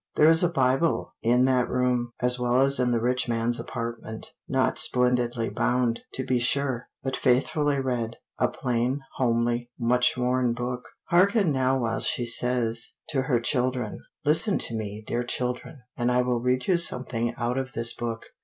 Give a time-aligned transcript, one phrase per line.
[0.15, 4.31] There is a Bible in that room, as well as in the rich man's apartment.
[4.49, 10.87] Not splendidly bound, to be sure, but faithfully read a plain, homely, much worn book.
[11.09, 16.23] Hearken now while she says to her children, "Listen to me, dear children, and I
[16.23, 18.25] will read you something out of this book.